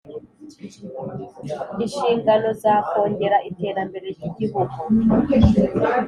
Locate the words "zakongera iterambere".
2.61-4.05